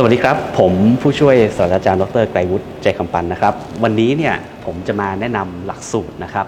[0.00, 3.54] สวัสดีครับ ผมผู้ช่วยศาสตราจารย์ดรไกรวุฒิใจคำปันนะครับ
[3.84, 6.46] วันนี้เนี่ยผมจะมาแนะนำหลักสูตรนะครับ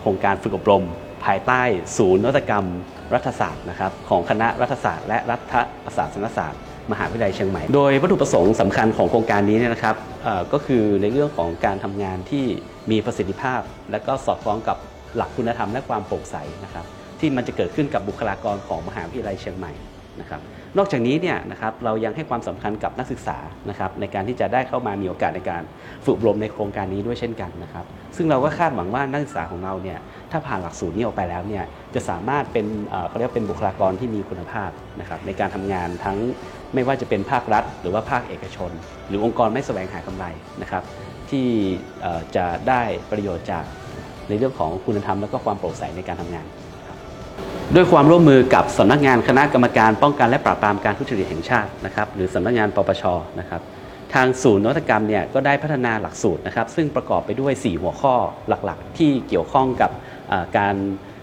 [0.00, 0.84] โครงการฝึกอบรม
[1.24, 1.62] ภายใต้
[1.96, 2.66] ศูนย์นวัตกรรม
[3.14, 5.54] รัฐศาสตร์นะครับของคณะรัฐศาสตร์และรัฐ
[5.96, 6.60] ศาสนศาสตร์
[6.92, 9.96] มหาวิทยาลัยเชียงใหม่ โดยวัตถุประสงค์สำคัญของโครงการนี้เนี่ยนะครับ
[10.52, 12.44] ก็คือในเรื่องของการทำงานที่
[12.90, 13.60] มีประสิทธิภาพ
[13.92, 14.76] และก็สอดคล้องกับ
[15.16, 16.84] หลักคุณธรรมและความโปร่งใสนะครับ
[17.20, 19.72] ที่มันจะเกิดขึ้นกับบุคลากรของมหาวิทยาลัยเชียงใหม่
[20.20, 20.40] นะครับ
[20.78, 25.62] นอกจากนี้เนี่ยนะครับเรายังให้ความสำคัญกับนักศึกษานะครับในการที่จะได้เข้ามามีโอกาสในการ
[26.04, 27.84] ฝึกอบรมในโครงการนี้ด้วยเช่นกันนะครับ
[28.16, 29.98] ซึ่งเราก็คาดหวังว่านักศึกษาของเราเนี่ย
[30.30, 32.66] ถ้าผ่านหลักสูตรนี้ออกไปแล้วเนี่ยจะสามารถเป็น
[33.08, 36.16] เขาเรียกว่าเป็นบุคลากรที่มีคุณภาพนะครับในการทำงานทั้ง
[36.74, 38.70] ไม่ว่าจะเป็นภาครัฐ หรือว่าภาคเอกชน
[39.08, 40.24] หรือองค์กรไม่แสวงหากำไร
[40.62, 40.82] นะครับ
[41.30, 41.46] ที่
[42.36, 43.64] จะได้ประโยชน์จาก
[44.28, 46.46] ในเรื่องของคุณธรรมและก็ความโปร่งใสในการทำงาน
[47.74, 53.04] ด้วยความร่วมมือกับสำนักงานคณะกรรมการป้องกันและปราบปรามการทุจริตแห่งชาตินะครับหรือสำนักงานปปช
[53.40, 53.60] นะครับ
[54.14, 58.14] ทางศูนย์นวัตกรรมเนี่ยก็ได้พัฒนาหลักสูตรนะครับซึ่งประกอบไปด้วย 4 หัวข้อ
[58.48, 59.90] หลักๆ ที่เกี่ยวข้องกับ
[60.58, 60.74] การ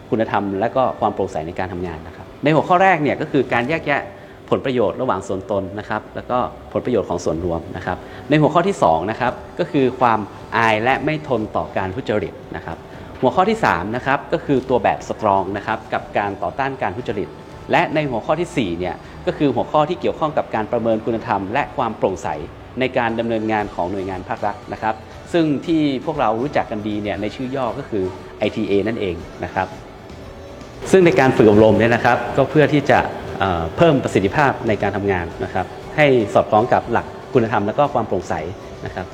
[0.09, 4.01] คุณธรรม และก็ความโปร่งใสในการทำงานนะครับในหัวข้อแรกเนี่ยก็คือการแยกแยะ
[4.49, 6.37] ผลประโยชน์ระหว่างส่วนตนนะครับแล้วก็
[6.73, 7.97] ผลประโยชน์ของส่วนรวมนะครับ
[8.29, 10.19] ในหัวข้อที่2นะครับก็คือความ
[10.57, 12.77] อายและไม่ทนต่อการทุจริตนะครับ
[13.25, 17.29] หัวข้อที่3นะครับก็คือตัวแบบสตรองนะครับกับการต่อต้านการทุจริต
[17.71, 18.95] และในหัวข้อที่4เนี่ย
[19.27, 22.27] ก็คือหัวข้อที่เกี่ยวข้องกับการประเมินคุณธรรม และความโปร่งใส
[22.79, 24.95] ในการดำเนินงานของหน่วยงานภาครัฐนะครับ
[25.33, 28.03] ซึ่งที่พวกเรารู้จักกันดีเนี่ยในชื่อย่อก็คือ
[28.47, 29.67] ITA นั่นเองนะครับ
[30.91, 32.99] ซึ่งในการฝึกอบรมเนี่ยนะครับก็เพื่อที่จะ
[33.39, 35.65] เเพิ่มประสิทธิภาพในการทำงานนะครับ
[35.95, 38.33] ให้สอดคล้องกับหลักคุณธรรมและก็ความโปร่งใส
[38.85, 39.07] นะครับ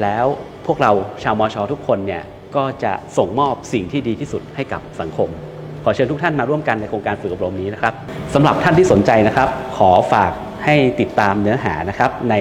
[0.00, 0.26] แล้ว
[0.66, 0.90] พวกเรา
[1.22, 2.22] ชาวมอชอทุกคนเนี่ย
[2.56, 5.28] ก็จะส่งมอบสิ่งที่ดีที่สุดให้กับสังคม
[5.84, 7.94] ขอเชิญทุกท่านมาร่วมกันในโครงการฝึกอบรมนี้นะครับ
[8.34, 10.32] สำหรับท่านที่สนใจนะครับ ขอฝาก
[10.64, 12.34] ให้ติดตามเนื้อหานะครับใน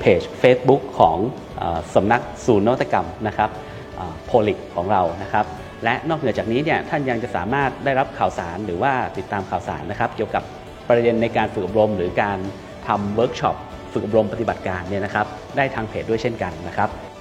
[0.00, 1.16] เพจ Facebook ของ
[1.60, 1.62] อ
[1.94, 3.50] สำนักศูนย์นวัตกรรมนะครับ
[4.26, 5.44] โพลิกของเรานะครับ
[5.84, 10.42] และนอกเหนือจากนี้เนี่ยท่านยังจะสามารถได้รับข่าวสารหรือว่าติดตามข่าวสารนะครับ เกี่ยวกับ
[10.88, 12.38] ประเด็นในการฝึกอบรม หรือการ
[12.88, 13.56] ทำเวิร์กช็อป
[13.92, 15.26] ฝึกอบรมปฏิบัติการเนี่ยนะครับ
[15.56, 17.13] ได้ทางเพจด้วยเช่นกันนะครับ